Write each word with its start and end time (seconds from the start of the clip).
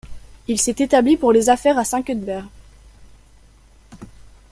Il 0.47 0.59
s'est 0.59 0.77
établi 0.79 1.15
pour 1.15 1.31
les 1.31 1.49
affaires 1.51 1.77
à 1.77 1.85
Saint-Cuthbert. 1.85 2.47